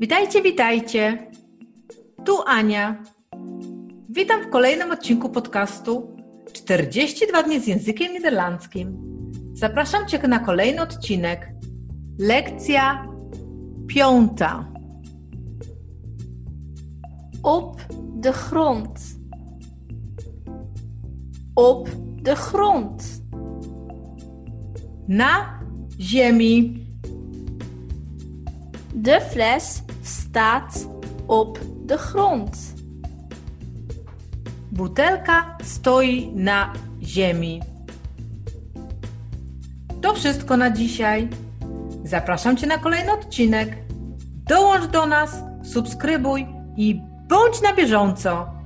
Witajcie, 0.00 0.42
witajcie. 0.42 1.30
Tu 2.24 2.32
Ania. 2.46 3.02
Witam 4.08 4.42
w 4.42 4.50
kolejnym 4.50 4.90
odcinku 4.90 5.28
podcastu 5.28 6.16
42 6.52 7.42
dni 7.42 7.60
z 7.60 7.66
językiem 7.66 8.12
niderlandzkim. 8.12 8.98
Zapraszam 9.52 10.06
Cię 10.06 10.18
na 10.28 10.38
kolejny 10.38 10.82
odcinek. 10.82 11.48
Lekcja 12.18 13.06
piąta. 13.86 14.72
Op 17.42 17.80
de 18.14 18.32
grond. 18.32 19.00
Op 21.56 21.88
de 22.22 22.34
grond. 22.34 23.04
Na 25.08 25.60
ziemi. 25.98 26.89
De 28.94 29.20
fles 29.20 29.82
staat 30.02 30.88
op 31.26 31.58
de 31.84 31.98
grond. 31.98 32.74
Butelka 34.68 35.56
stoi 35.62 36.32
na 36.34 36.72
ziemi. 37.02 37.60
To 40.00 40.14
wszystko 40.14 40.56
na 40.56 40.70
dzisiaj. 40.70 41.28
Zapraszam 42.04 42.56
Cię 42.56 42.66
na 42.66 42.78
kolejny 42.78 43.12
odcinek. 43.12 43.76
Dołącz 44.48 44.86
do 44.86 45.06
nas, 45.06 45.42
subskrybuj 45.62 46.46
i 46.76 47.00
bądź 47.28 47.62
na 47.62 47.74
bieżąco. 47.74 48.59